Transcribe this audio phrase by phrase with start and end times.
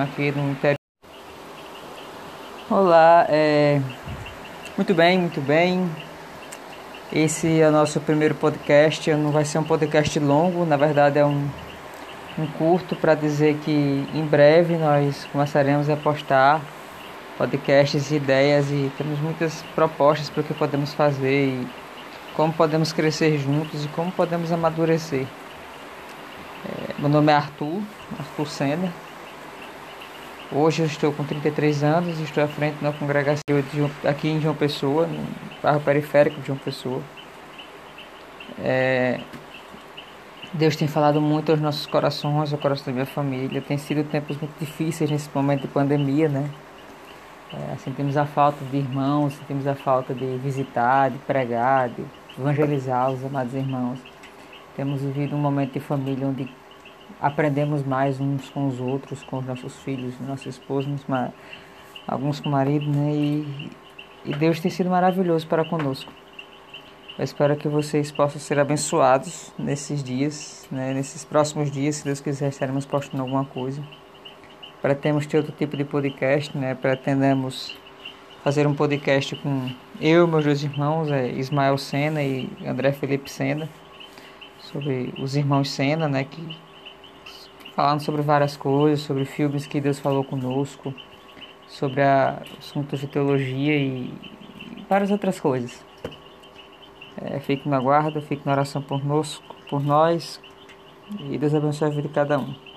[0.00, 0.76] aqui no interior.
[2.70, 3.80] Olá, é...
[4.76, 5.90] muito bem, muito bem.
[7.12, 9.10] Esse é o nosso primeiro podcast.
[9.12, 11.46] Não vai ser um podcast longo, na verdade é um,
[12.38, 16.62] um curto para dizer que em breve nós começaremos a postar
[17.36, 21.68] podcasts e ideias e temos muitas propostas para o que podemos fazer e
[22.34, 25.26] como podemos crescer juntos e como podemos amadurecer.
[26.64, 27.82] É, meu nome é Arthur,
[28.18, 29.11] Arthur Senna.
[30.54, 34.38] Hoje eu estou com 33 anos e estou à frente da congregação de, aqui em
[34.38, 35.26] João Pessoa, no
[35.62, 37.00] bairro periférico de João Pessoa.
[38.58, 39.18] É,
[40.52, 43.62] Deus tem falado muito aos nossos corações, ao coração da minha família.
[43.62, 46.50] Tem sido tempos muito difíceis nesse momento de pandemia, né?
[47.54, 52.04] É, sentimos a falta de irmãos, sentimos a falta de visitar, de pregar, de
[52.38, 53.98] evangelizar os amados irmãos.
[54.76, 56.46] Temos vivido um momento de família onde
[57.20, 61.04] aprendemos mais uns com os outros, com os nossos filhos, nossos esposos,
[62.06, 63.12] alguns com o marido, né?
[63.12, 63.70] E,
[64.24, 66.12] e Deus tem sido maravilhoso para conosco.
[67.18, 70.94] Eu espero que vocês possam ser abençoados nesses dias, né?
[70.94, 73.82] nesses próximos dias, se Deus quiser, estaremos postando alguma coisa.
[74.80, 76.74] Pretendemos ter outro tipo de podcast, né?
[76.74, 77.76] Pretendemos
[78.42, 83.68] fazer um podcast com eu meus dois irmãos, é Ismael Sena e André Felipe Sena,
[84.58, 86.24] sobre os irmãos Sena, né?
[86.24, 86.56] Que
[87.74, 90.94] falando sobre várias coisas, sobre filmes que Deus falou conosco,
[91.66, 94.12] sobre a, assuntos de teologia e,
[94.76, 95.84] e várias outras coisas.
[97.16, 99.00] É, fique na guarda, fique na oração por,
[99.68, 100.40] por nós
[101.18, 102.71] e Deus abençoe a vida de cada um.